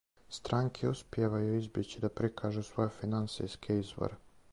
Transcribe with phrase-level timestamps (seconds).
[0.35, 4.19] Странке успијевају избјећи да прикажу своје финансијске изворе.